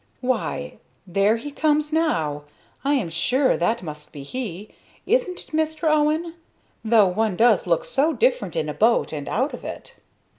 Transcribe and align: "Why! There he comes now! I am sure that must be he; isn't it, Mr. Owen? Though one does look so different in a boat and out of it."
"Why! 0.21 0.79
There 1.05 1.37
he 1.37 1.51
comes 1.51 1.93
now! 1.93 2.45
I 2.83 2.95
am 2.95 3.11
sure 3.11 3.55
that 3.55 3.83
must 3.83 4.11
be 4.11 4.23
he; 4.23 4.73
isn't 5.05 5.41
it, 5.41 5.47
Mr. 5.55 5.87
Owen? 5.87 6.33
Though 6.83 7.07
one 7.09 7.35
does 7.35 7.67
look 7.67 7.85
so 7.85 8.11
different 8.11 8.55
in 8.55 8.67
a 8.67 8.73
boat 8.73 9.13
and 9.13 9.29
out 9.29 9.53
of 9.53 9.63
it." 9.63 9.97